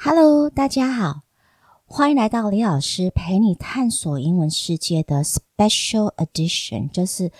[0.00, 1.22] Hello，大家好，
[1.84, 7.32] 欢迎来到李老师陪你探索英文世界的 Special Edition，就是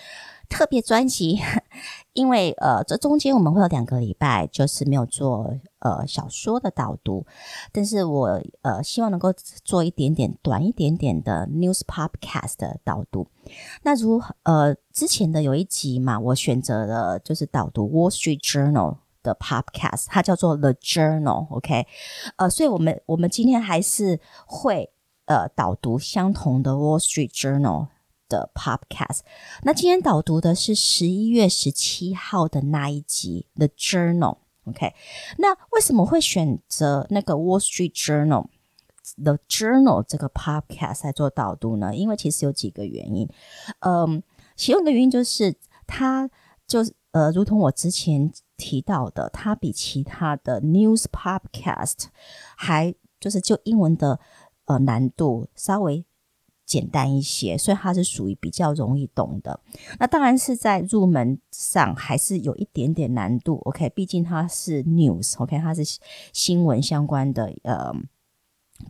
[0.49, 1.39] 特别专辑。
[2.15, 7.25] 因为呃，这中间我们会有两个礼拜就是没有做呃小说的导读，
[7.71, 9.33] 但是我呃希望能够
[9.65, 13.29] 做一点点短一点点的 News Podcast 的导读。
[13.83, 18.97] 那如呃之前的有一集嘛，我选择了就是导读 Wall Street Journal。
[19.23, 21.87] 的 podcast，它叫做 The Journal，OK，
[22.37, 24.91] 呃，所以我们我们今天还是会
[25.27, 27.89] 呃导读相同的 Wall Street Journal
[28.29, 29.21] 的 podcast。
[29.63, 34.95] 那今天导读的是十一月十七号的那一集 The Journal，OK。
[35.39, 38.47] 那为什么会选择那个 Wall Street Journal
[39.23, 41.95] The Journal 这个 podcast 来做导读呢？
[41.95, 43.29] 因为其实有几个原因，
[43.81, 44.23] 嗯，
[44.55, 45.57] 其中一个原因就是
[45.87, 46.31] 它
[46.67, 46.81] 就
[47.11, 48.33] 呃，如同我之前。
[48.59, 52.09] 提到的，它比其他的 news podcast
[52.57, 54.21] 还就是就英文的
[54.67, 56.05] 呃难度稍微
[56.67, 59.59] 简单一些，所以它是属于比较容易懂的。
[59.99, 63.57] 那当然是在入门上还是有一点点难度。
[63.65, 65.83] OK，毕竟它是 news，OK，它是
[66.35, 67.95] 新闻相关的呃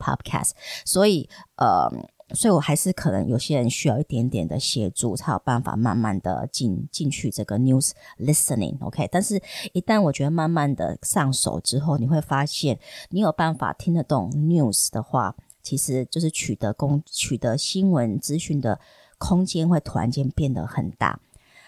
[0.01, 0.51] podcast，
[0.85, 1.89] 所以呃。
[2.35, 9.09] 所以，我还是可能有些人需要一点点的协助，才有办法慢慢的进进去这个 news listening，OK。
[9.11, 9.41] 但是，
[9.73, 18.79] 一旦我觉得慢慢的上手之后，你会发现，你有办法听得懂 news 的话，其实就是取得公取得新闻资讯的
[19.17, 21.21] 空间会突然间变得很大。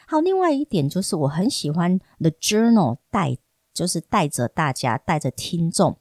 [0.07, 3.39] 还有另外一点就是，我很喜欢 The Journal 带，
[3.73, 5.97] 就是带着大家，带着听众。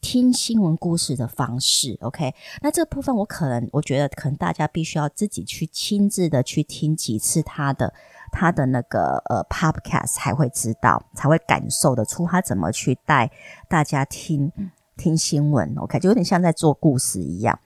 [0.00, 2.34] 听新闻故事的方式，OK？
[2.62, 7.92] 那这部分我可能我觉得可能大家必须要自己去亲自的去听几次他的
[8.32, 13.30] 他的那个呃 Podcast 才会知道，才会感受得出他怎么去带
[13.68, 14.50] 大家听
[14.96, 15.98] 听新闻，OK？
[15.98, 17.60] 就有点像在做故事一样。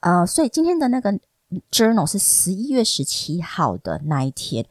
[0.00, 1.18] 呃，所以今天的那个
[1.70, 4.66] Journal 是十一月十七号的那一天，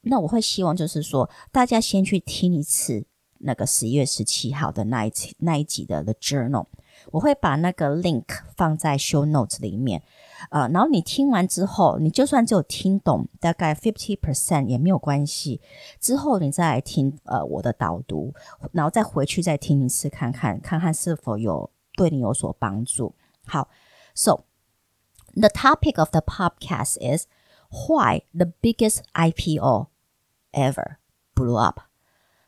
[0.00, 3.06] 那我会希望就是说大家先去听一次。
[3.39, 6.67] 那个十一月十七号的那一期那一集的 The Journal，
[7.11, 10.03] 我会把那个 link 放在 Show Notes 里面，
[10.51, 15.59] 呃，然后你听完之后，你就算只有听懂大概 fifty percent 也没有关系，
[15.99, 18.33] 之后你再来听呃我的导读，
[18.73, 23.15] 然后再回去再听一次看看，看看是否有对你有所帮助。
[23.45, 23.67] 好，
[24.13, 24.43] So
[25.33, 27.25] the topic of the podcast is
[27.71, 29.87] why the biggest IPO
[30.51, 30.97] ever
[31.33, 31.79] blew up.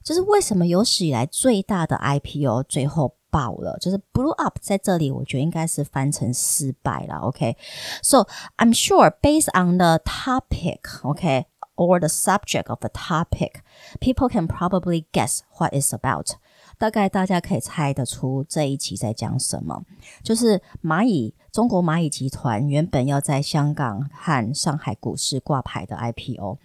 [0.09, 7.17] 就是为什么有史以来最大的 IPO 最后爆了，就是 blew up，在这里我觉得应该是翻成失败了。
[7.17, 8.27] OK，so
[8.57, 11.45] I'm sure based on the topic，OK
[11.77, 16.37] or the subject of the topic，people can probably guess what it's about。
[16.79, 19.83] 大概大家可以猜得出这一期在讲什么，
[20.23, 26.57] 就是蚂蚁中国蚂蚁集团原本要在香港和上海股市挂牌的 IPO，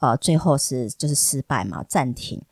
[0.00, 2.42] 呃，最后是就是失败嘛，暂停。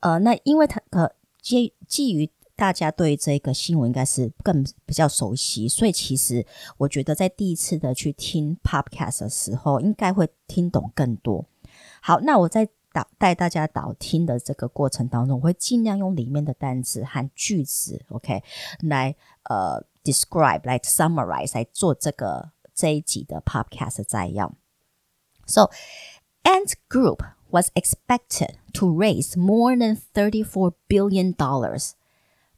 [0.00, 6.46] 呃，那因为他呃基基于大家对这个新闻应该是更比较熟悉，所以其实
[6.76, 11.44] 我觉得在第一次的去听 podcast 的时候，应该会听懂更多。
[12.00, 18.40] 好，那我在导带大家导听的这个过程当中，我会尽量用里面的单词和句子，OK，
[18.82, 19.16] 来
[19.48, 24.54] 呃 describe 来 summarize 来做这个这一集的 podcast 摘要。
[25.46, 25.70] So
[26.44, 27.18] Ant Group
[27.53, 31.35] was expected to raise more than $34 billion,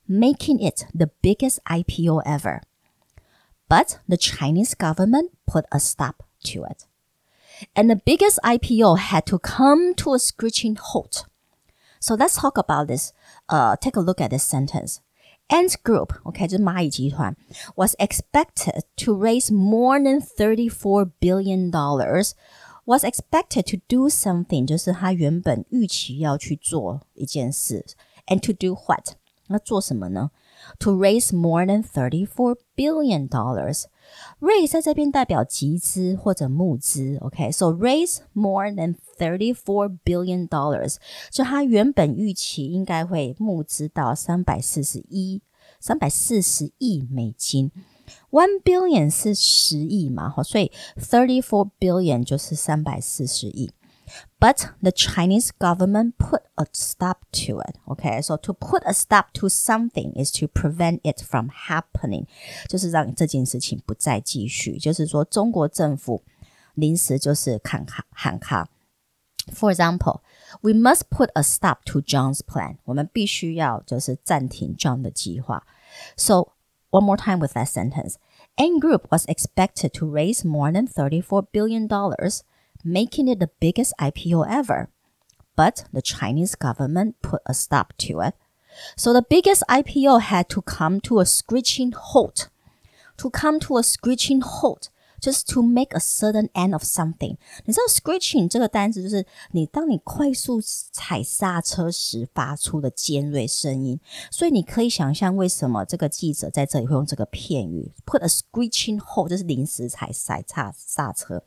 [0.07, 2.61] making it the biggest IPO ever.
[3.69, 6.85] But the Chinese government put a stop to it.
[7.75, 11.25] And the biggest IPO had to come to a screeching halt.
[11.99, 13.13] So let's talk about this.
[13.47, 15.01] Uh, take a look at this sentence.
[15.49, 17.35] Ant Group, okay, 就是蚂蚁集团,
[17.75, 21.69] was expected to raise more than $34 billion
[22.85, 27.85] was expected to do something，就是他原本预期要去做一件事，
[28.27, 29.15] and to do what？
[29.47, 30.31] 那做什么呢？
[30.79, 40.97] To raise more than thirty-four billion dollars。Raise 在这边代表集资或者募资，OK？So raise more than thirty-four billion dollars，
[41.31, 45.41] 就他原本预期应该会募资到三百四十一、
[45.79, 47.71] 三百四十亿美金。
[48.29, 53.71] One billion 是十亿嘛，哈，所以 thirty four billion 就是三百四十亿。
[54.39, 57.77] But the Chinese government put a stop to it.
[57.85, 62.25] Okay, so to put a stop to something is to prevent it from happening，
[62.67, 64.77] 就是让这件事情不再继续。
[64.77, 66.23] 就是说，中国政府
[66.73, 68.67] 临时就是喊卡喊卡。
[69.53, 70.21] For example,
[70.61, 72.77] we must put a stop to John's plan.
[72.83, 75.65] 我们必须要就是暂停 John 的计划。
[76.17, 76.49] So
[76.90, 78.18] one more time with that sentence.
[78.58, 81.88] Ant Group was expected to raise more than $34 billion,
[82.84, 84.88] making it the biggest IPO ever.
[85.56, 88.34] But the Chinese government put a stop to it.
[88.96, 92.48] So the biggest IPO had to come to a screeching halt.
[93.18, 94.90] To come to a screeching halt
[95.20, 97.36] just to make a sudden end of something。
[97.64, 103.98] 你知道 screeching 这个单词就是你当你快速踩刹车时发出的尖锐声音，
[104.30, 111.42] 所以你可以想象为什么这个记者在这里会用这个片语 put a screeching halt，就是临时踩踩刹刹车，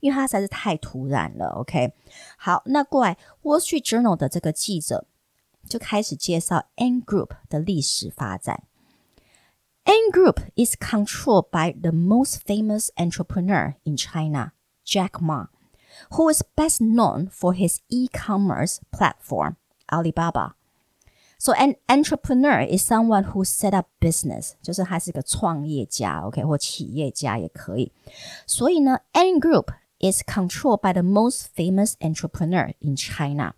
[0.00, 1.46] 因为它实在是太突然了。
[1.56, 1.92] OK，
[2.36, 5.06] 好，那过来 Wall Street Journal 的这个记者
[5.68, 8.64] 就开始介绍 N Group 的历史发展。
[9.85, 14.53] Ant Group is controlled by the most famous entrepreneur in China,
[14.85, 15.47] Jack Ma,
[16.11, 19.55] who is best known for his e-commerce platform,
[19.91, 20.53] Alibaba.
[21.39, 27.91] So an entrepreneur is someone who set up business，就是他是个创业家，OK，或企业家也可以。
[28.45, 33.53] 所以呢，Ant Group is controlled by the most famous entrepreneur in China。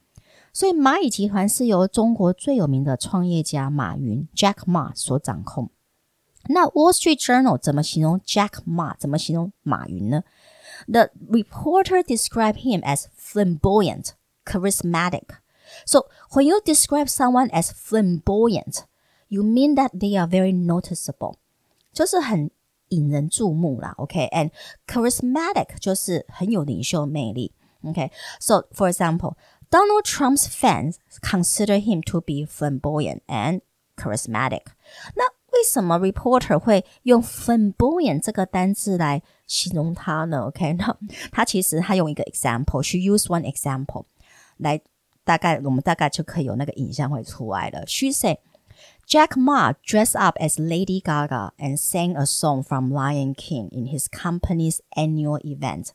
[0.54, 5.72] 所以蚂蚁集团是由中国最有名的创业家马云 Jack Ma 所掌控。
[6.50, 8.96] 那 Wall Street Journal 怎么形容 Jack Ma？
[8.98, 10.24] 怎么形容马云呢？
[10.88, 14.14] The reporter described him as flamboyant,
[14.46, 15.28] charismatic.
[15.86, 18.86] So when you describe someone as flamboyant,
[19.28, 21.36] you mean that they are very noticeable，
[21.94, 22.50] 就是很
[22.90, 23.94] 引人注目啦。
[23.98, 24.52] OK，and、okay?
[24.88, 27.54] charismatic 就是很有领袖魅力。
[27.84, 28.68] OK，so、okay?
[28.74, 29.36] for example,
[29.70, 33.62] Donald Trump's fans consider him to be flamboyant and
[33.96, 34.64] charismatic.
[35.16, 35.24] 那
[35.56, 40.44] 为什么 reporter 会用 flamboyant 这个单字来形容他呢？
[40.48, 40.98] OK，那
[41.32, 44.06] 他其实他用一个 example，she use one example
[44.58, 44.82] 来
[45.24, 47.86] 大概我们大概就可以有那个影像会出来了。
[47.86, 48.38] She said
[49.06, 53.88] Jack Ma dressed up as Lady Gaga and sang a song from Lion King in
[53.88, 55.90] his company's annual event.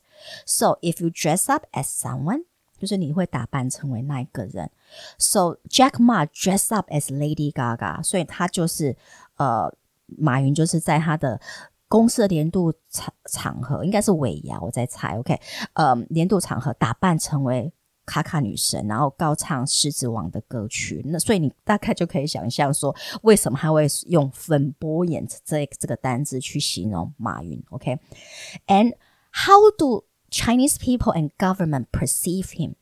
[0.45, 2.45] So if you dress up as someone
[2.79, 4.71] 就是你会打扮成为那一个人。
[5.19, 8.97] So Jack Ma dressed up as Lady Gaga，所以他就是
[9.42, 11.42] 呃，马云就是在他的
[11.88, 15.18] 公司的年度场场合，应该是尾牙，我在猜。
[15.18, 15.40] OK，
[15.74, 17.74] 呃，年度场合打扮成为
[18.06, 21.02] 卡卡女神，然后高唱《狮子王》的歌曲。
[21.06, 28.94] 那所以你大概就可以想象说，为什么他会用“粉波眼”这这个单字去形容马云？OK，and
[29.32, 32.76] how do Chinese people and government perceive him？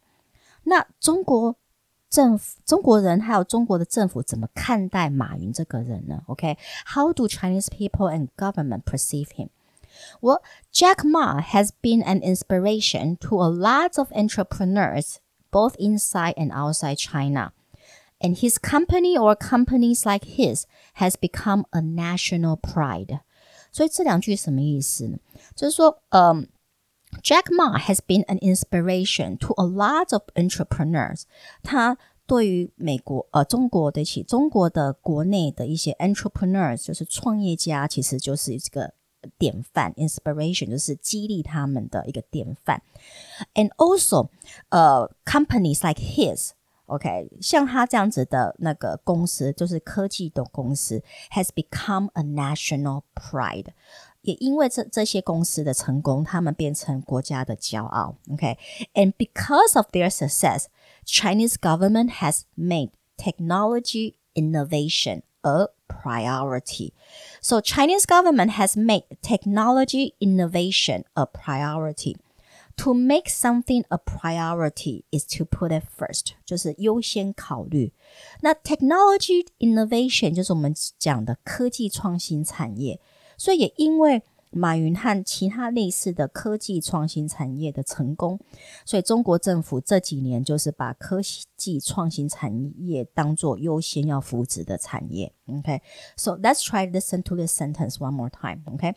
[0.63, 1.55] 那中国
[2.08, 6.22] 政府、中国人还有中国的政府怎么看待马云这个人呢？
[6.26, 7.14] OK，How、okay?
[7.14, 9.48] do Chinese people and government perceive him?
[10.20, 10.40] Well,
[10.72, 15.16] Jack Ma has been an inspiration to a lot of entrepreneurs,
[15.50, 17.52] both inside and outside China.
[18.20, 23.20] And his company or companies like his has become a national pride.
[23.72, 25.18] 所以这两句什么意思呢？
[25.56, 26.48] 就是说，嗯。
[27.22, 31.22] Jack Ma has been an inspiration to a lot of entrepreneurs。
[31.62, 31.96] 他
[32.26, 38.94] 对于美国呃中国的起中国的国内的一些 entrepreneurs，就是创业家，其实就是这个
[39.38, 42.82] 典范 inspiration，就是激励他们的一个典范。
[43.54, 44.30] And also，
[44.70, 53.68] 呃，companies like his。OK，像他这样子的那个公司，就是科技的公司，has become a national pride。
[54.22, 58.16] 也因为这这些公司的成功，他们变成国家的骄傲。
[58.32, 59.14] OK，and、okay?
[59.16, 60.66] because of their success,
[61.04, 66.92] Chinese government has made technology innovation a priority.
[67.42, 72.16] So Chinese government has made technology innovation a priority.
[72.78, 77.92] To make something a priority is to put it first，就是优先考虑。
[78.40, 82.98] 那 technology innovation 就是我们讲的科技创新产业。
[83.38, 88.38] 所以也因为马云和其他类似的科技创新产业的成功，
[88.84, 91.20] 所以中国政府这几年就是把科
[91.56, 95.32] 技创新产业当做优先要扶植的产业。
[95.46, 98.62] OK，so let's try listen to this sentence one more time.
[98.72, 98.94] OK.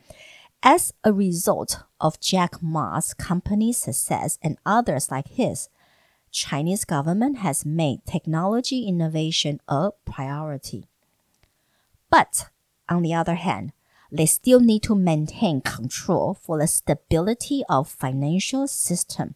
[0.62, 5.70] As a result of Jack Ma's company's success and others like his,
[6.32, 10.86] Chinese government has made technology innovation a priority.
[12.10, 12.50] But
[12.88, 13.72] on the other hand,
[14.12, 19.32] they still need to maintain control for the stability of financial system.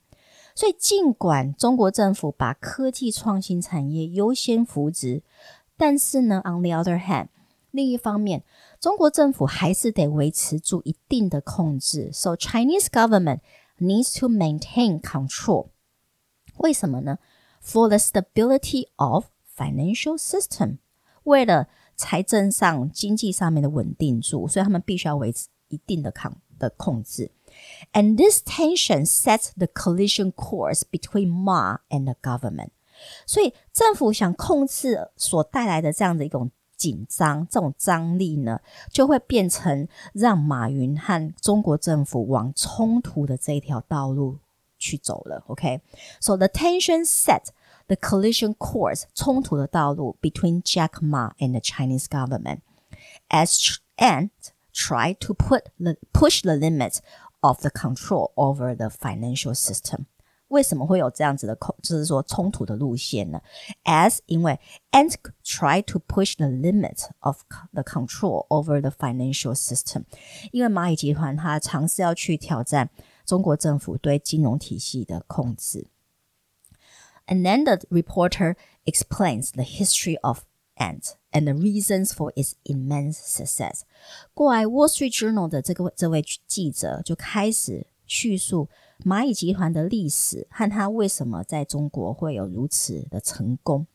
[0.53, 5.24] 所以，尽管中国政府把科技创新产业优先扶植，
[5.77, 7.30] 但是呢，on the other hand，
[7.72, 8.44] 另一方面，
[8.80, 12.12] 中国政府还是得维持住一定的控制。
[12.12, 13.39] So Chinese government
[13.80, 15.70] needs to maintain control.
[16.58, 17.20] 为什么呢？
[17.63, 20.80] For the stability of financial system，
[21.24, 27.31] 为了 财政上、经济上面的稳定住，所以他们必须要维持一定的抗的控制。
[27.93, 32.69] And this tension sets the collision course between Ma and the government。
[33.26, 38.61] 所以政府想控制所带来的这样的一种紧张、这种张力呢，
[38.91, 44.38] 就会变成让马云和中国政府往冲突的这一条道路
[44.79, 45.43] 去走了。
[45.47, 47.49] OK，so、the tension set
[47.88, 52.61] the collision course 冲突的道路 between Jack Ma and the Chinese government
[53.28, 54.31] as Ant
[54.73, 57.00] try to put the, push the limits
[57.40, 60.07] of the control over the financial system.
[60.49, 63.40] 为什么会有这样子的口，就是说冲突的路线呢
[63.85, 64.61] ？As 因为
[64.93, 65.14] Ant
[65.45, 67.40] try to push the limit of
[67.73, 70.05] the control over the financial system，
[70.52, 72.90] 因为蚂蚁集团它尝试要去挑战
[73.25, 75.88] 中国政府对金融体系的控制。
[77.27, 80.44] And then the reporter explains the history of
[80.77, 83.82] Ant and the reasons for its immense success。
[84.34, 88.70] 过来 Wall Street Journal 的这个这位记者就开始叙述
[89.06, 93.88] 蚂蚁集团的历史和它为什么在中国会有如此的成功。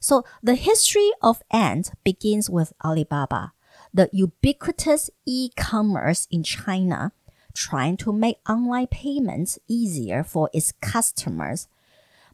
[0.00, 3.52] So the history of Ant begins with Alibaba,
[3.94, 7.12] the ubiquitous e-commerce in China,
[7.54, 11.64] trying to make online payments easier for its customers.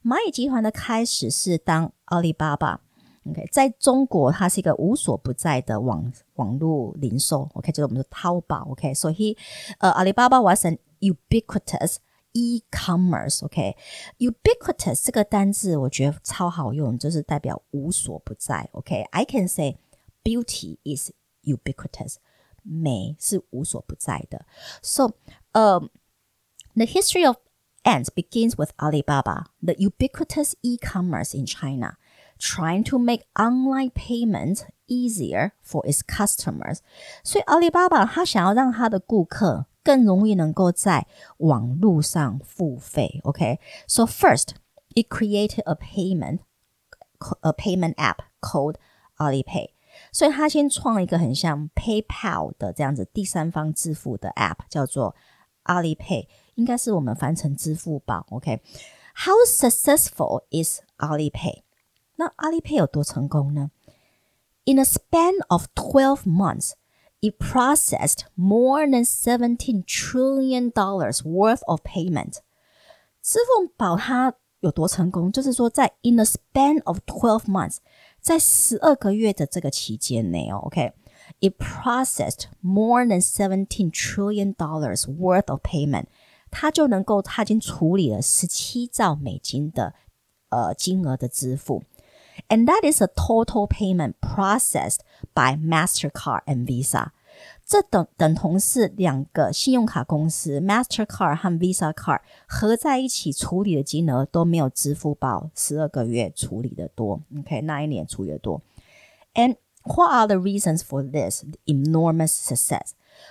[0.05, 2.81] 蚂蚁集团的开始是当阿里巴巴，
[3.27, 9.37] OK，在中国它是一个无所不在的网网络零售，OK，就是我们的淘宝，OK，所以
[9.79, 11.97] 呃，阿里巴巴 was an ubiquitous
[12.33, 19.77] e-commerce，OK，ubiquitous 这个单字我觉得超好用，就是代表无所不在，OK，I can say
[20.23, 21.11] beauty is
[21.43, 22.17] ubiquitous，
[22.63, 24.47] 美是无所不在的，
[24.83, 25.11] so
[25.53, 27.37] 呃、um,，the history of
[27.86, 31.98] Ant begins with Alibaba, the ubiquitous e-commerce in China,
[32.40, 36.82] trying to make online payments easier for its customers.
[37.24, 38.10] So, Alibaba,
[43.24, 43.60] okay?
[43.88, 44.56] So, first
[44.96, 46.42] it created a payment
[47.44, 48.78] a payment app called
[49.20, 49.70] Alipay。
[50.12, 55.16] 所以它先创一个很像 PayPal 的这样子第三方支付的 app，叫做
[55.64, 56.28] Alipay。
[56.55, 58.27] 应该是我们翻成支付宝。
[58.31, 59.47] OK，How、okay?
[59.47, 61.63] successful is Alipay？
[62.17, 63.71] 那 Alipay 有多成功呢？
[64.65, 66.73] In a span of twelve months,
[67.21, 72.39] it processed more than seventeen trillion dollars worth of payment。
[73.23, 75.33] 支付宝它有多成功？
[75.33, 77.79] 就是说，在 in a span of twelve months，
[78.21, 86.05] 在十二个月的这个期间内哦，OK，it processed more than seventeen trillion dollars worth of payment。
[86.55, 89.95] 它就能够，它已经处理了十七兆美金的
[90.49, 91.83] 呃金额的支付，
[92.49, 95.01] and that is a total payment processed
[95.33, 97.11] by Mastercard and Visa。
[97.65, 107.23] 这等等同是两个信用卡公司 Mastercard 和 Visa Card 合在一起处理的金额都没有支付宝十二个月处理的多。
[107.39, 108.61] OK，那一年处理的多。
[109.35, 112.91] And what are the reasons for this enormous success？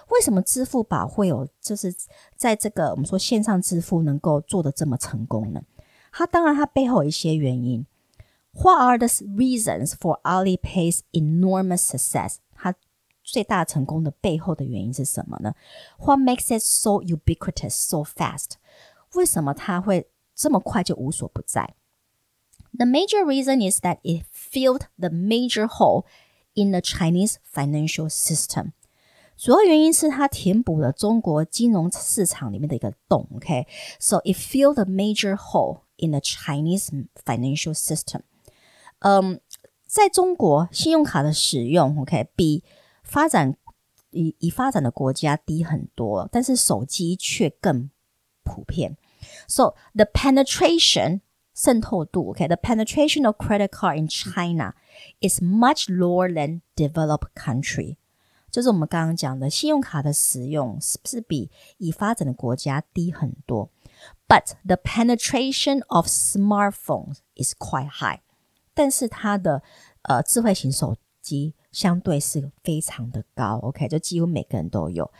[0.09, 1.93] 为什么支付宝会有就是
[2.35, 5.61] 在这个我们说线上支付能够做的这么成功呢？
[6.11, 7.85] 它当然它背后有一些原因。
[8.51, 12.37] What are the reasons for Alipay's enormous success？
[12.55, 12.73] 它
[13.23, 15.53] 最大成功的背后的原因是什么呢？
[15.99, 18.53] What makes it so ubiquitous, so fast？
[19.13, 21.75] 为什么它会这么快就无所不在？
[22.73, 26.05] The major reason is that it filled the major hole
[26.53, 28.71] in the Chinese financial system.
[29.37, 33.25] 主要原因是它填补了中国金融市场里面的一个洞。
[33.35, 34.33] OK，so、okay?
[34.33, 36.89] it filled a major hole in the Chinese
[37.23, 38.21] financial system。
[38.99, 39.39] 嗯，
[39.85, 42.63] 在中国，信用卡的使用，OK，比
[43.01, 43.55] 发展
[44.11, 47.89] 已已发展的国家低很多，但是手机却更
[48.43, 48.97] 普遍。
[49.47, 51.21] So the penetration
[51.53, 52.61] 渗透度，OK，the、okay?
[52.61, 54.73] penetration of credit card in China
[55.21, 57.95] is much lower than developed country。
[58.53, 63.69] 就是我们刚刚讲的，信用卡的使用是不是比已发展的国家低很多？
[64.27, 68.21] But the penetration of smartphones is quite high。
[68.73, 69.61] 但是它的
[70.03, 75.11] 呃智慧型手机相对是非常的高，OK，就几乎每个人都有。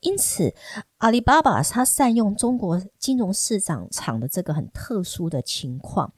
[0.00, 0.54] 因此，
[0.98, 6.12] 阿里巴巴它善用中国金融市场场的这个很特殊的情况，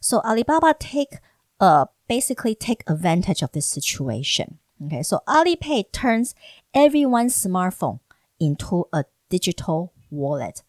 [0.00, 1.18] So Alibaba take
[1.56, 4.58] 呃、uh, basically take advantage of this situation。
[4.84, 6.34] Okay, so Alipay turns
[6.72, 8.00] everyone's smartphone
[8.38, 10.62] into a digital wallet.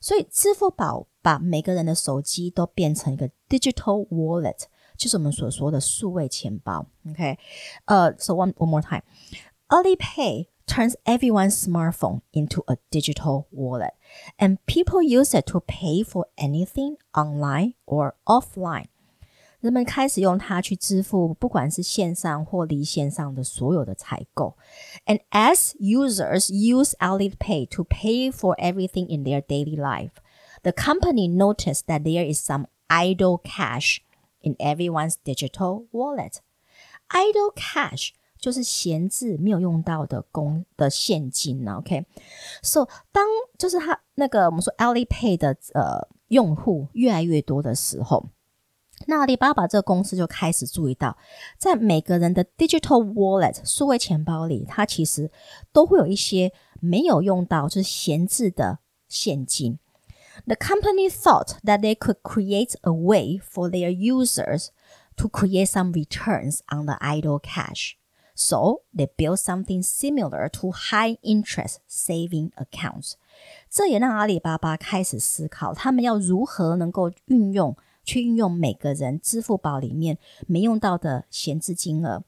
[0.00, 4.64] 所以支付宝把每个人的手机都变成一个 digital wallet，
[4.96, 6.86] 就是我们所说的数位钱包。
[7.08, 7.38] OK，
[7.84, 9.02] 呃、uh,，so one one more time.
[9.68, 13.92] Alipay turns everyone's smartphone into a digital wallet,
[14.38, 18.86] and people use it to pay for anything online or offline.
[19.62, 24.56] 人们开始用它去支付，不管是线上或离线上的所有的采购。
[25.04, 30.12] And as users use Alipay to pay for everything in their daily life,
[30.62, 33.98] the company noticed that there is some idle cash
[34.42, 36.34] in everyone's digital wallet.
[37.08, 41.78] Idle cash 就是闲置没有用到的公的现金呢。
[41.78, 42.88] OK，so、okay?
[43.10, 43.26] 当
[43.58, 48.28] 就是它那个我们说 Alipay 的呃用户越来越多的时候。
[49.06, 51.16] 那阿里巴巴这个公司就开始注意到，
[51.56, 55.30] 在每个人的 digital wallet 数位钱包里，它其实
[55.72, 59.78] 都会有一些没有用到，就是闲置的现金。
[60.46, 64.68] The company thought that they could create a way for their users
[65.16, 67.92] to create some returns on the idle cash.
[68.34, 73.14] So they built something similar to high interest saving accounts.
[73.70, 77.76] 这也让阿里巴巴开始思考，他们要如何能够运用。
[78.03, 80.17] 去运用每个人支付宝里面
[80.47, 82.23] 没用到的闲置金额，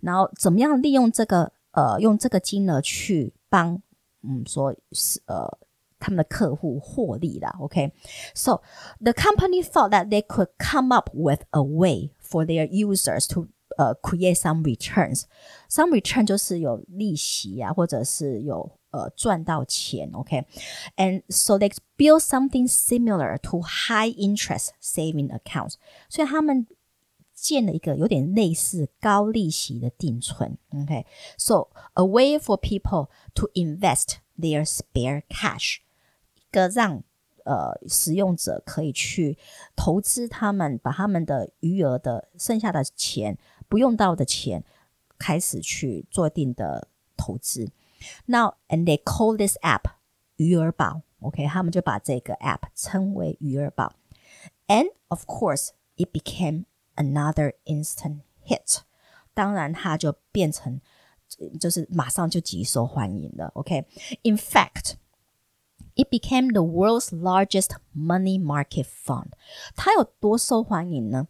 [0.00, 3.80] 然后怎么样利用这个呃用这个金额去帮
[4.22, 5.58] 嗯说是呃
[5.98, 7.54] 他们的客户获利啦。
[7.60, 8.60] OK，so、
[9.00, 13.94] the company thought that they could come up with a way for their users to 呃
[14.02, 15.24] create some returns。
[15.70, 25.75] some return 就是有利息啊，或者是有呃赚到钱，OK，and so they build something similar to high interest saving accounts，
[26.09, 26.65] 所以他们
[27.33, 35.77] 建了一个有点类似高利息的定存，OK，so a way for people to invest their spare cash，
[36.35, 37.03] 一个让
[37.43, 39.37] 呃使用者可以去
[39.75, 43.37] 投资他们把他们的余额的剩下的钱
[43.69, 44.63] 不用到的钱
[45.19, 47.69] 开始去做定的投资。
[48.25, 49.83] now, and they call this app
[50.35, 53.93] 余额宝，OK，他们就把这个 app 称为余额宝。
[54.67, 58.79] And of course, it became another instant hit。
[59.33, 60.81] 当然，它就变成
[61.59, 63.51] 就是马上就极受欢迎了。
[63.55, 64.39] OK，in、okay?
[64.39, 69.31] fact。It became the world's largest money market fund。
[69.75, 71.27] 它有多受欢迎呢？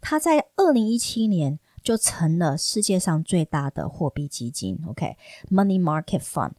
[0.00, 4.79] 它在二零一七年 就成了世界上最大的货币基金。
[4.87, 5.83] OK，Money、okay?
[5.83, 6.53] Market Fund。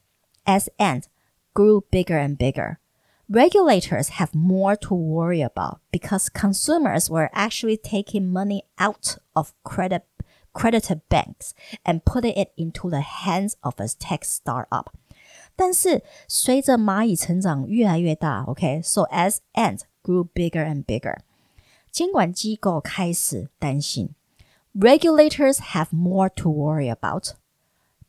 [0.44, 1.04] as Ant
[1.53, 2.79] grew bigger and bigger.
[3.27, 10.03] Regulators have more to worry about because consumers were actually taking money out of credit
[10.53, 14.93] credited banks and putting it into the hands of a tech startup.
[15.57, 19.09] 但是随着蚂蚁成长越来越大，OK，so、okay?
[19.11, 21.17] as ant grew bigger and bigger，
[21.91, 24.09] 监管机构开始担心，
[24.73, 27.33] regulators have more to worry about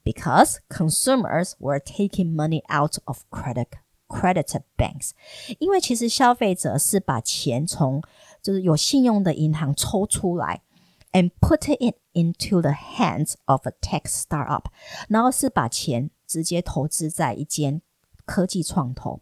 [0.05, 3.69] because consumers were taking money out of credit
[4.09, 5.11] credited banks，
[5.59, 8.01] 因为其实消费者是把钱从
[8.41, 10.63] 就是有信用的银行抽出来，
[11.11, 14.67] and put it into the hands of a tech startup，
[15.09, 17.83] 然后是把钱直接投资在一间
[18.25, 19.21] 科技创投。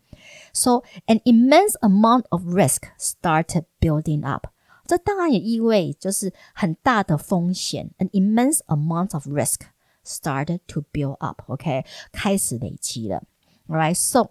[0.52, 4.48] So an immense amount of risk started building up。
[4.86, 9.60] 这当然也意味就是很大的风险，an immense amount of risk。
[10.08, 11.42] started to build up.
[11.46, 13.22] OK，开始累积了。
[13.68, 14.30] Alright, so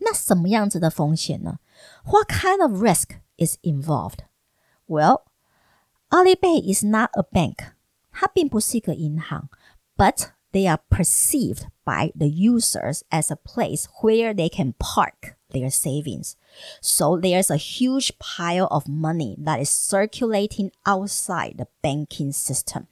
[0.00, 1.58] 那什么样子的风险呢？
[2.04, 4.20] What kind of risk is involved?
[4.86, 5.24] Well,
[6.10, 7.72] Alipay is not a bank.
[8.12, 9.50] 它并不是一个银行，
[9.96, 16.34] but they are perceived by the users as a place where they can park their savings.
[16.80, 22.86] So there's a huge pile of money that is circulating outside the banking system.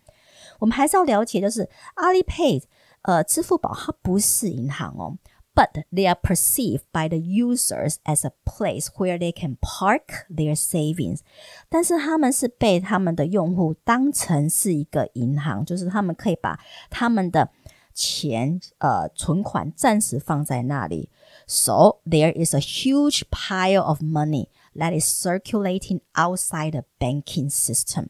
[0.59, 2.63] 我们还是要了解，就是阿里 Pay，
[3.03, 5.19] 呃，支付宝它不是银行哦，
[5.55, 11.21] but they are perceived by the users as a place where they can park their savings。
[11.69, 16.59] 但是他们是被他们的用户当成是一个银行，就是他们可以把
[16.91, 17.51] 他们的
[17.95, 21.11] 钱呃存款暂时放在那里。
[21.47, 28.09] So there is a huge pile of money that is circulating outside the banking system.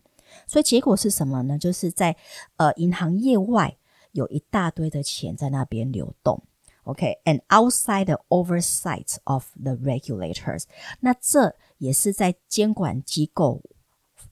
[0.50, 1.58] 所以结果是什么呢？
[1.58, 2.18] 就是在
[2.58, 3.78] 呃银行业外
[4.12, 6.44] 有一大堆的钱在那边流动。
[6.84, 10.64] OK，and outside the oversight of the regulators，
[11.02, 13.62] 那这也是在监管机构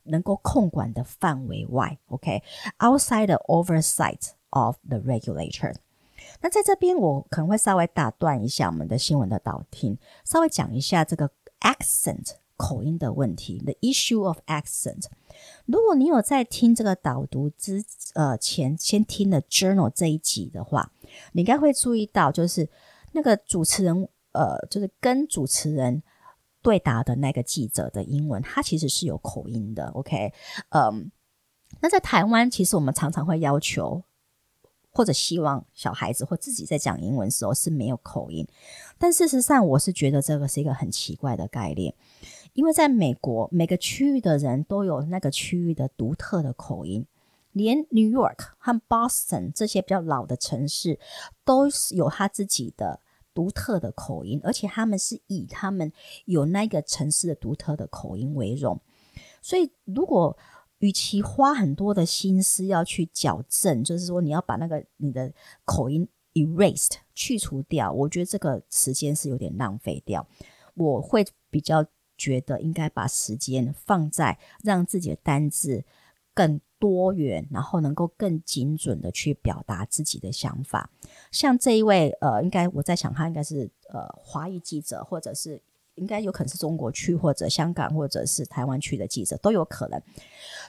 [0.04, 2.00] 能够控管的范围外。
[2.08, 5.76] OK，outside the oversight of the regulator。
[6.42, 15.06] 那在这边我可能会稍微打断一下我们的新闻的导听，稍微讲一下这个 accent 口音的问题，the issue of accent。
[15.66, 17.82] 如果你有在听这个导读之
[18.16, 20.92] 呃前先听了 journal 这一集的话，
[21.32, 22.68] 你应该会注意到，就是
[23.14, 26.04] 那个主持人呃，就是跟主持人
[26.62, 29.86] 对答的那个记者的英文，他其实是有口音的。
[29.92, 30.34] OK，
[30.70, 31.12] 嗯，
[31.80, 34.04] 那在台湾，其实我们常常会要求。
[34.90, 38.48] 或者希望小孩子或自己在讲英文的时候是没有口音，
[38.98, 41.94] 但事实上我是觉得这个是一个很奇怪的概念，
[42.58, 47.06] 因为在美国每个区域的人都有那个区域的独特的口音，
[47.52, 51.00] 连 New York 和 Boston 这些比较老的城市
[51.46, 53.00] 都是有他自己的
[53.32, 55.94] 独特的口音，而且他们是以他们
[56.26, 58.82] 有那个城市的独特的口音为荣，
[59.40, 60.36] 所以如果
[60.80, 65.32] 与其花很多的心思要去矫正，就是说你要把那个你的
[65.64, 70.28] 口音 erased 去除掉，我觉得这个时间是有点浪费掉。
[70.74, 71.86] 我会比较
[72.18, 75.84] 觉得应该把时间放在让自己的单字
[76.34, 80.90] 更多元，然后能够更精准的去表达自己的想法。
[81.32, 85.62] 像这一位呃，应该我在想他应该是呃华裔记者，或者是。
[85.98, 90.00] 应该有可能是中国区或者香港或者是台湾区的记者都有可能。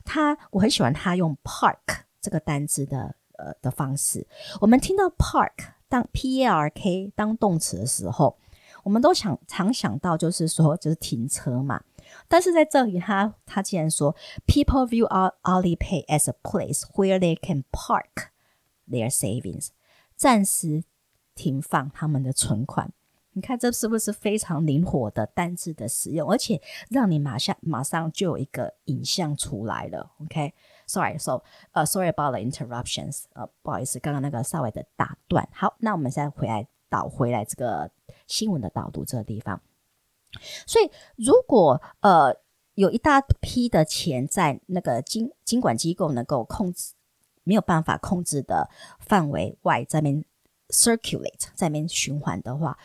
[0.02, 1.76] 他我很喜欢他用 park
[2.18, 4.26] 这个单字的呃的方式。
[4.58, 5.52] 我们听到 park
[5.86, 8.38] 当 p a r k 当动词的时候，
[8.82, 11.82] 我们都想常想到就是说就是停车嘛。
[12.26, 18.30] 但是在这里他他竟然说 people view our alipay as a place where they can park
[18.88, 19.68] their savings，
[20.16, 20.84] 暂时
[21.34, 22.92] 停放他们的存款。
[23.32, 26.60] 你看这是不是非常灵活的单字的使用，而且
[26.90, 30.10] 让你马上马上就有一个影像出来了。
[30.22, 35.48] OK，Sorry，So，呃，Sorry about the interruptions，呃，不好意思，刚刚那个稍微的打断。
[35.52, 37.90] 好，那我们现在回来导回来这个
[38.26, 39.60] 新闻的导读这个地方。
[40.66, 42.36] 所以，如果呃
[42.74, 46.94] 有一大批的钱在那个经经管机构能够控制
[47.44, 48.68] 没有办法控制的
[49.00, 50.24] 范围外，在面。
[50.70, 52.76] circulate 在面循环的话，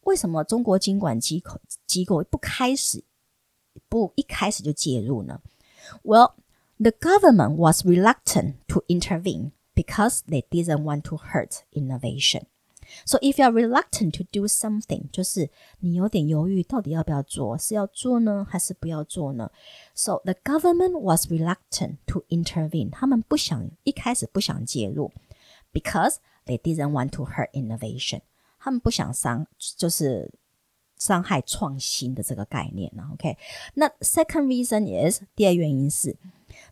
[0.00, 3.04] 为什么中国监管机构机构不开始
[3.88, 5.40] 不一开始就介入呢
[6.02, 6.32] ？Well,
[6.78, 12.46] the government was reluctant to intervene because they didn't want to hurt innovation.
[13.05, 19.49] So if you are reluctant to do something，就是你有点犹豫，到底要不要做，是要做呢，还是不要做呢？
[19.95, 25.11] So the government was reluctant to intervene，他们不想一开始不想介入，
[25.71, 28.21] because they didn't want to hurt innovation，
[28.59, 30.31] 他们不想伤，就是
[30.97, 33.09] 伤害创新的这个概念呢。
[33.13, 33.37] OK，
[33.73, 36.17] 那 second reason is 第二原因是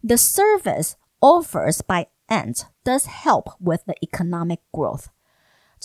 [0.02, 5.06] the service offers by Ant does help with the economic growth，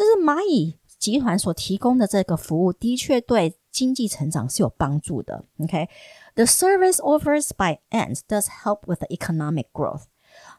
[0.01, 5.45] 就是蚂蚁集团所提供的这个服务的确对经济成长是有帮助的。
[5.59, 10.05] OK，the service offers by Ant does help with the economic growth。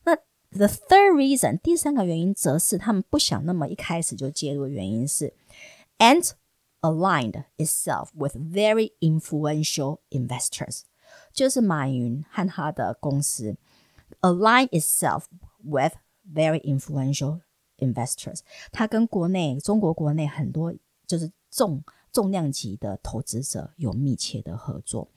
[0.03, 0.17] 那
[0.49, 5.33] The third reason，第三个原因则是他们不想那么一开始就介入的原因是，
[5.97, 6.31] and
[6.79, 10.83] aligned itself with very influential investors，
[11.33, 13.57] 就是马云和他的公司
[14.21, 15.25] align itself
[15.61, 17.41] with very influential
[17.82, 18.40] investors，
[18.70, 20.72] 他跟国内中国国内很多
[21.06, 25.08] 就是重重量级的投资者有密切的合作，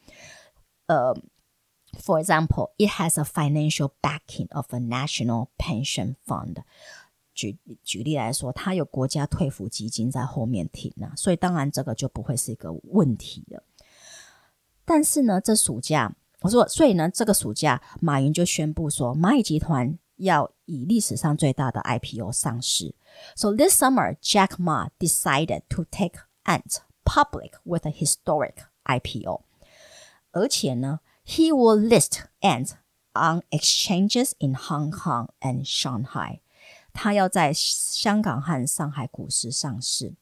[0.88, 1.16] 呃。
[1.98, 6.58] For example, it has a financial backing of a national pension fund.
[7.34, 13.64] 举举例来说，它有国家退抚基金在后面挺呢，所以当然这个就不会是一个问题了。
[14.84, 22.95] 但是呢，这暑假我说，所以呢，这个暑假马云就宣布说，蚂蚁集团要以历史上最大的 IPO 上市。
[23.35, 29.43] So this summer, Jack Ma decided to take Ant public with a historic IPO.
[30.33, 31.01] 而且呢。
[31.31, 32.77] he will list Ant
[33.15, 36.41] on exchanges in Hong Kong and Shanghai.
[36.93, 40.15] 他要在香港和上海股市上市。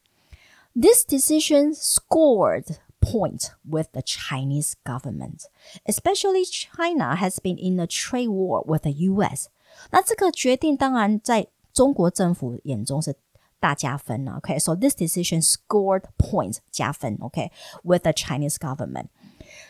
[0.74, 5.46] This decision scored point with the Chinese government,
[5.86, 9.48] especially China has been in a trade war with the U.S.
[9.90, 13.14] 那这个决定当然在中国政府眼中是
[13.60, 14.36] 大加分了。
[14.38, 14.80] OK，so、okay?
[14.80, 17.16] this decision scored points 加分。
[17.20, 17.98] OK，with、okay?
[18.02, 19.06] the Chinese government。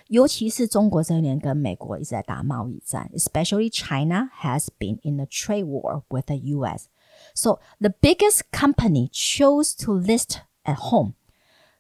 [0.09, 6.89] 尤其是中国这一年跟美国一直在打贸易战，especially China has been in a trade war with the U.S.
[7.35, 11.13] So the biggest company chose to list at home.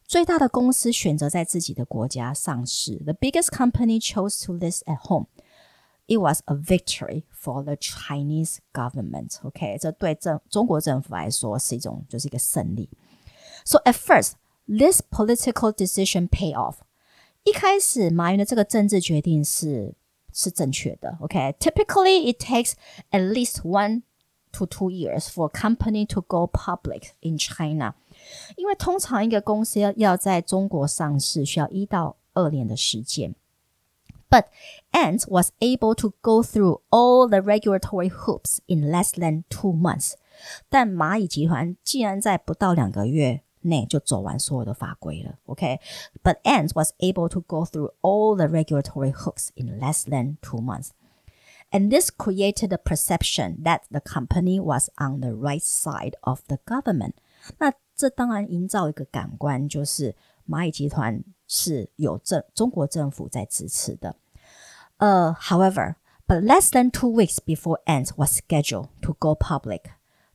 [0.07, 2.97] 最大的公司选择在自己的国家上市。
[3.05, 5.27] The biggest company chose to list at home.
[6.12, 9.37] It was a victory for the Chinese government.
[9.43, 12.88] OK，这对政中国政府来说是一种就是一个胜利。
[13.67, 14.33] So at first,
[14.67, 16.77] this political decision pay off.
[17.45, 19.95] 一开始马云的这个政治决定是
[20.33, 21.19] 是正确的。
[21.21, 22.33] OK，typically、okay?
[22.33, 22.73] it takes
[23.11, 24.03] at least one
[24.53, 27.95] to two years for a company to go public in China。
[28.57, 33.35] 因为通常一个公司要要在中国上市，需要一到二年的时间。
[34.33, 34.45] But
[34.93, 40.12] Ant was able to go through all the regulatory hoops in less than two months。
[40.69, 45.38] 但蚂蚁集团竟然在不到两个月内就走完所有的法规了。
[45.47, 46.43] OK，but、okay?
[46.45, 50.91] Ant was able to go through all the regulatory hoops in less than two months.
[51.71, 56.59] And this created the perception that the company was on the right side of the
[56.64, 57.14] government.
[57.59, 60.14] 那这当然营造一个感官，就是
[60.49, 64.17] 蚂蚁集团是有政中国政府在支持的。
[65.03, 65.95] 呃、uh,，however,
[66.27, 69.83] but less than two weeks before Ant was scheduled to go public，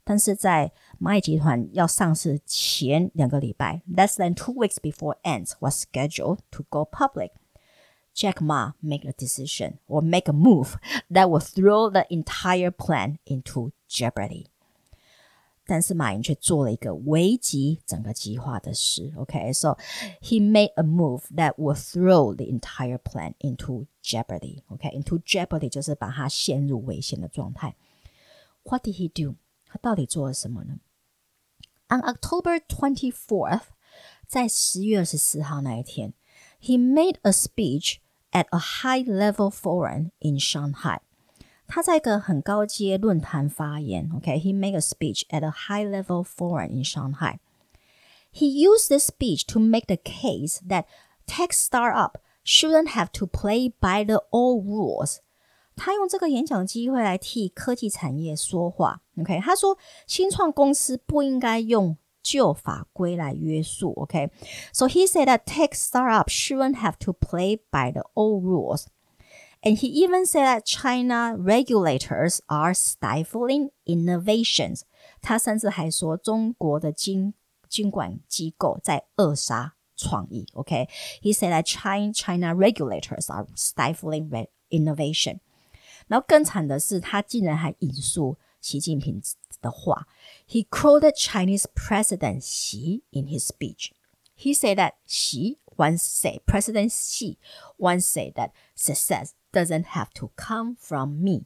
[0.03, 9.79] 但是在蚂蚁集团要上市前两个礼拜，less than two weeks before Ant was scheduled to go public。Jack Ma make a decision
[9.88, 10.75] or make a move
[11.10, 14.45] that will throw the entire plan into jeopardy.
[15.67, 19.13] 但是马云却做了一个危及整个计划的事。
[19.15, 20.17] OK，so、okay?
[20.21, 24.62] he made a move that will throw the entire plan into jeopardy.
[24.67, 25.23] OK，into、okay?
[25.25, 27.75] jeopardy 就是把它陷入危险的状态。
[28.63, 29.36] What did he do？
[29.65, 30.79] 他到底做了什么呢？
[31.88, 33.67] On October twenty fourth，
[34.27, 36.13] 在十月二十四号那一天，
[36.62, 37.97] he made a speech
[38.32, 40.99] at a high-level forum in Shanghai.
[41.67, 44.10] 他在一个很高阶论坛发言。
[44.15, 44.53] OK，he、okay?
[44.53, 47.39] made a speech at a high-level forum in Shanghai.
[48.32, 50.86] He used this speech to make the case that
[51.27, 55.19] tech startup shouldn't have to play by the old rules.
[55.75, 59.01] 他用这个演讲机会来替科技产业说话。
[59.19, 63.91] OK，他说新创公司不应该用旧法规来约束。
[63.93, 64.91] OK，so、okay?
[64.91, 68.86] he said that tech startup shouldn't have to play by the old rules.
[69.62, 74.82] And he even said that China regulators are stifling innovations.
[75.21, 77.34] 他甚至还说中国的监
[77.69, 80.45] 监管机构在扼杀创意。
[80.53, 80.89] OK,
[81.21, 85.39] he said that China China regulators are stifling innovation.
[86.08, 89.21] 然后更惨的是，他竟然还引述习近平
[89.62, 90.08] 的话。
[90.45, 93.91] He quoted Chinese President Xi in his speech.
[94.36, 97.38] He said that Xi once said, President Xi
[97.77, 101.45] once said that success doesn't have to come from me。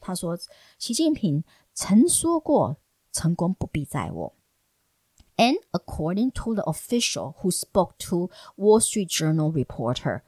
[0.00, 0.38] 他说，
[0.78, 2.78] 习近平曾说过，
[3.12, 4.36] 成功不必在我。
[5.36, 10.22] And according to the official who spoke to Wall Street Journal reporter,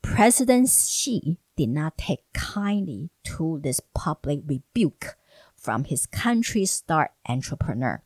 [0.00, 5.16] President Xi did not take kindly to this public rebuke
[5.56, 8.00] from his country's star entrepreneur。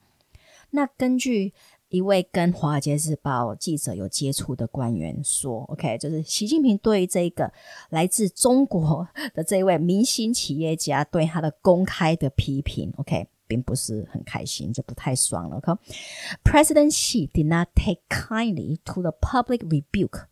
[0.71, 1.53] 那根据
[1.90, 7.52] 一位跟《华尔街日报》记者有接触的官员说：“OK，就是习近平对这个
[7.90, 15.58] 来自中国的这位明星企业家对他的公开的批评，OK，并不是很开心，就不太爽了。
[15.58, 20.26] OK，President Xi did not take kindly to the public rebuke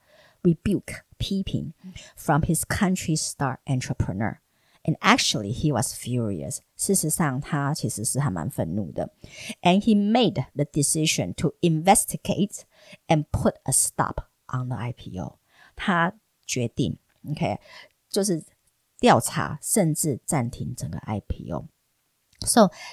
[0.43, 1.73] rebuke 批评
[2.17, 4.39] from his country's star entrepreneur。”
[4.87, 6.59] And actually, he was furious.
[6.77, 9.09] 事实上，他其实是还蛮愤怒的。
[9.63, 12.61] And he made the decision to investigate
[13.07, 15.37] and put a stop on the IPO.
[15.75, 16.13] 他
[16.45, 17.59] 决定，OK，
[18.09, 18.43] 就是
[18.99, 20.99] 调查，甚至暂停整个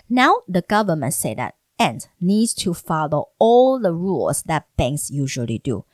[0.09, 5.61] now the government said that Ant needs to follow all the rules that banks usually
[5.61, 5.85] do.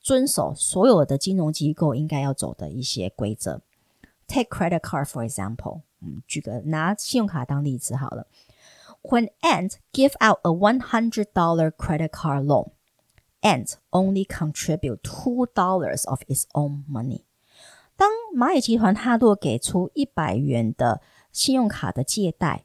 [0.00, 3.60] 遵守所有的金融机构应该要走的一些规则。
[4.26, 8.26] Take credit card for example，嗯，举个拿信用卡当例子好了。
[9.02, 12.70] When Ant give out a one hundred dollar credit card loan,
[13.40, 17.22] Ant only contribute two dollars of its own money。
[17.96, 21.00] 当蚂蚁集团它若给出一百元的
[21.32, 22.64] 信用卡的借贷，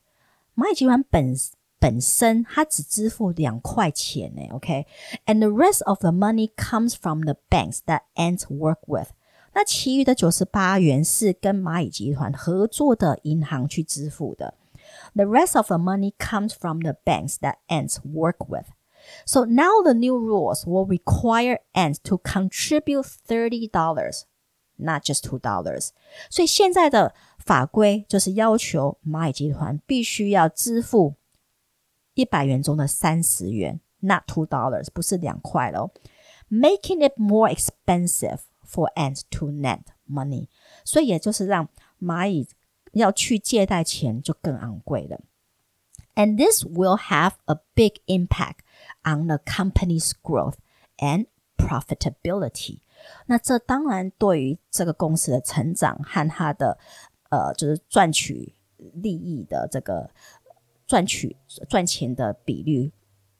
[0.55, 1.35] 蚂蚁集团本
[1.84, 9.10] 本身它只支付两块钱呢，OK，and the rest of the money comes from the banks that Ant work with。
[9.54, 14.54] 那其余的九十八元是跟蚂蚁集团合作的银行去支付的。
[15.14, 18.66] The rest of the money comes from the banks that Ant work with.
[19.24, 24.22] So now the new rules will require Ant to contribute thirty dollars
[24.76, 25.88] not just two dollars。
[26.28, 31.14] 所以现在的法规就是要求蚂蚁集团必须要支付
[32.14, 35.90] 一百元中的三十元，not two dollars，不是两块喽，
[36.50, 40.48] making it more expensive for ants to lend money。
[40.84, 41.68] 所以也就是让
[42.00, 42.48] 蚂蚁
[42.92, 45.20] 要去借贷钱就更昂贵了。
[46.14, 48.58] And this will have a big impact
[49.04, 50.56] on the company's growth
[50.98, 52.80] and profitability。
[53.26, 56.78] 那这当然对于这个公司的成长和它的
[57.30, 60.10] 呃，就是赚取利益的这个
[60.87, 61.35] 赚取
[61.69, 62.91] 赚钱的比率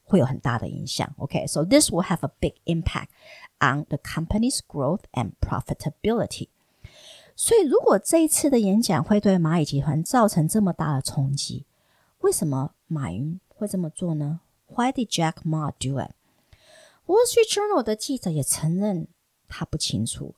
[0.03, 1.13] 会有很大的影响。
[1.17, 3.09] OK，so、this will have a big impact
[3.59, 6.49] on the company's growth and profitability。
[7.35, 11.65] 所以，如果这一次的演讲会对蚂蚁集团造成这么大的冲击，
[12.19, 16.11] 为什么马云会这么做呢？Why did Jack Ma do it?
[17.05, 19.07] Wall Street Journal 的记者也承认
[19.47, 20.33] 他不清楚。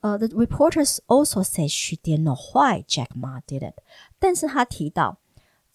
[0.00, 3.74] 呃、，the reporters also say she didn't know why Jack Ma did it，
[4.18, 5.18] 但是他提到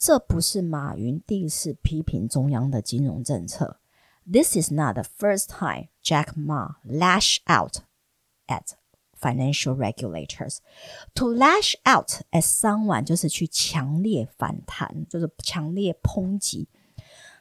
[0.00, 3.80] 这不是马云第一次批评中央的金融政策。
[4.30, 7.82] This is not the first time Jack Ma lash out
[8.46, 8.74] at
[9.18, 10.59] financial regulators.
[11.14, 16.68] To lash out at someone 就是去强烈反弹，就是强烈抨击。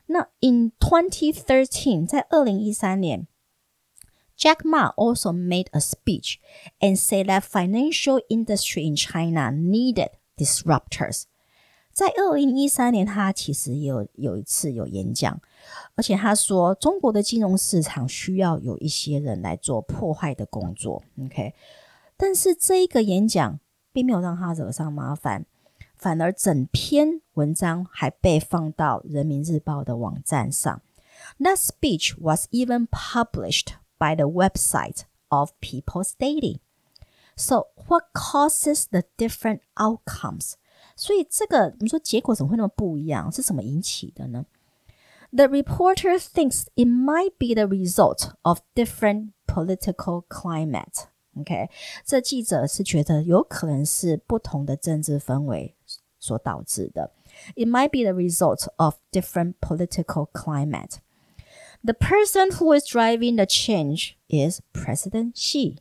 [0.05, 3.27] 那 in 2013，在二零一三年，
[4.37, 6.35] Jack Ma also made a speech
[6.79, 11.23] and said that financial industry in China needed disruptors.
[12.00, 15.38] 在二零一三年，他其实有有一次有演讲，
[15.96, 21.02] 而且他说中国的金融市场需要有一些人来做破坏的工作。
[21.22, 21.52] OK，
[22.16, 23.60] 但是这一个演讲
[23.92, 25.44] 并没有让他惹上麻烦。
[25.94, 30.80] 反而整篇文章还被放到人民日报的网站上。
[31.38, 36.60] That speech was even published by the website of People's Daily.
[37.36, 40.54] So, what causes the different outcomes?
[40.99, 43.31] 所以这个你说结果怎么会那么不一样？
[43.31, 44.45] 是什么引起的呢？
[45.31, 51.05] The reporter thinks it might be the result of different political climate.
[51.37, 51.69] OK，
[52.05, 55.75] 这记者是觉得有可能是不同的政治氛围
[56.19, 57.11] 所导致的。
[57.55, 60.99] It might be the result of different political climate.
[61.83, 65.79] The person who is driving the change is President Xi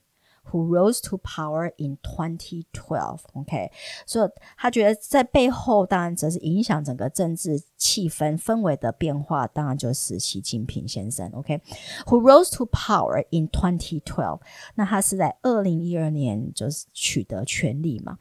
[0.51, 3.21] who rose to power in 2012.
[3.33, 3.71] OK，
[4.07, 11.31] 所以他觉得在背后，当然则是影响整个政治气氛氛围的变化，当然就是习近平先生。
[11.33, 12.21] OK，who、okay?
[12.21, 14.41] rose to power in 2012？
[14.75, 18.19] 那他是在二零一二年就是取得权力嘛。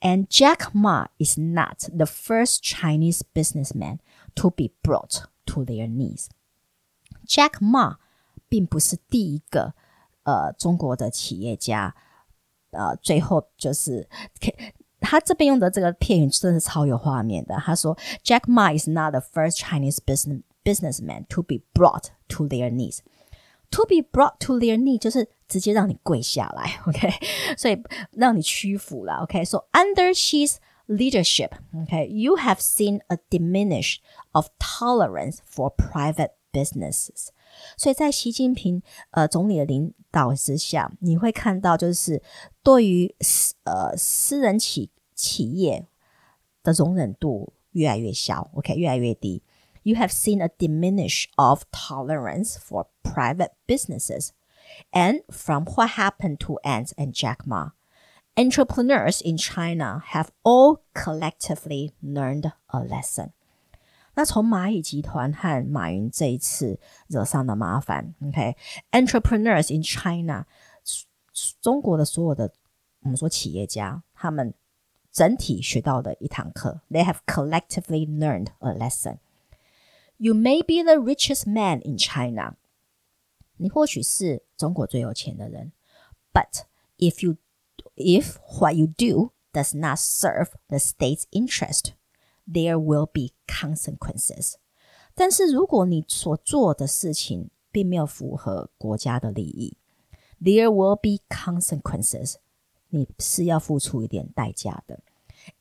[0.00, 3.98] And Jack Ma is not the first Chinese businessman
[4.36, 6.28] to be brought to their knees.
[7.26, 7.96] Jack Ma
[8.48, 9.74] 并不是第一个
[10.24, 11.94] 呃，中国的企业家，
[12.70, 14.08] 呃，最后就是
[15.00, 17.56] 他这边用的这个片语真的是超有画面的。
[17.56, 22.98] 他说，Jack Ma is not the first Chinese business businessman to be brought to their knees.
[23.70, 27.10] To be brought to their knee 就是直接让你跪下来，OK，
[27.56, 27.82] 所以
[28.12, 30.56] 让你屈服了，OK。So under Xi's
[30.86, 33.98] leadership，OK，you have seen a diminish
[34.32, 37.28] of tolerance for private businesses.
[37.76, 42.22] 所以在习近平呃总理的领 导之下，你会看到就是
[42.62, 45.86] 对于私呃私人企企业
[46.62, 49.42] 的容忍度越来越小，OK，越来越低。
[49.82, 54.30] You have seen a diminish of tolerance for private businesses.
[54.92, 57.70] And from what happened to Ant and Jack Ma,
[58.36, 63.32] entrepreneurs in China have all collectively learned a lesson.
[64.14, 70.46] 那从蚂蚁集团和马云这一次惹上的麻烦，OK，entrepreneurs in China，
[71.60, 72.52] 中国的所有的
[73.00, 74.52] 我们说企业家，他们
[75.12, 79.18] 整体学到的一堂课，they have collectively learned a lesson.
[80.16, 82.56] You may be the richest man in China，
[83.56, 85.70] 你或许是中国最有钱的人，
[86.32, 86.64] but
[86.98, 87.36] if you
[87.94, 91.92] if what you do does not serve the state's interest
[92.50, 94.54] there will be consequences。
[95.14, 99.76] 但是如果你所做的事情并没有符合国家的利益，
[100.40, 102.36] there will be consequences。
[102.90, 105.02] 你是要付出一点代价的，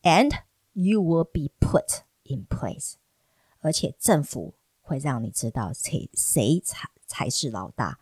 [0.04, 0.32] and
[0.74, 2.94] you will be put in place。
[3.60, 8.00] 而且政府会让你知道谁谁才才是老大。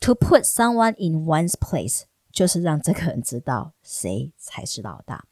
[0.00, 5.26] To put someone in one's place 就是让这个人知道谁才是老大。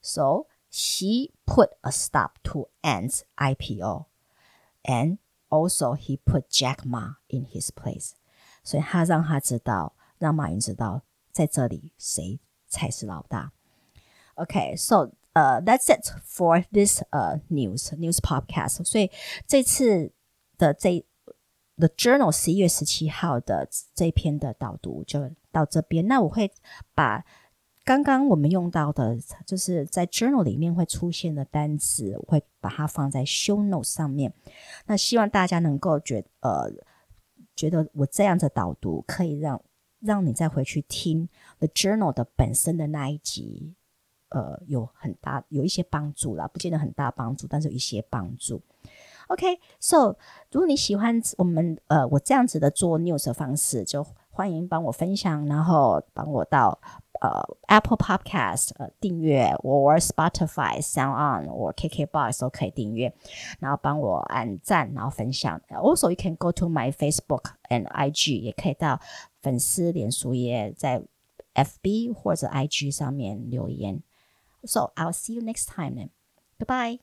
[0.00, 4.06] So he put a stop to Ant's IPO,
[4.84, 5.18] and
[5.50, 8.12] also he put Jack Ma in his place.
[8.64, 12.38] 所以他让他知道，让马云知道，在这里谁
[12.68, 13.52] 才是老大。
[14.34, 18.84] OK，so、呃、that's it for this 呃、news news podcast。
[18.84, 19.10] 所以
[19.46, 20.12] 这次
[20.56, 21.04] 的这
[21.76, 26.06] The Journal 十一月十七号的这篇的导读就到这边。
[26.06, 26.52] 那我会
[26.94, 27.24] 把
[27.87, 34.33] 刚刚我们用到的，就是在 Journal 里面会出现的单词，我会把它放在 Show Note 上面。
[34.87, 36.69] 那希望大家能够觉呃
[37.55, 39.61] 觉得我这样的导读可以让
[40.01, 41.29] 让你再回去听
[41.59, 43.73] The Journal 的本身的那一集，
[44.31, 48.61] 呃，有很大有一些帮助啦，不见得很大帮助，但是有一些帮助。
[49.29, 50.17] OK，so、
[50.51, 56.79] 如果你喜欢我们呃我这样子的做 news 的方式，就欢迎帮我分享，然后帮我到
[57.20, 63.12] 呃 Apple Podcast 呃订阅，或 Spotify、Sound On 或 KKBox 都可以订阅，
[63.60, 65.60] 然后帮我按赞，然后分享。
[65.68, 69.00] Also you can go to my Facebook and IG，也可以到
[69.40, 71.02] 粉丝脸书页在
[71.54, 74.02] FB 或者 IG 上面留言。
[74.64, 76.10] So I'll see you next time then.
[76.58, 77.00] Goodbye.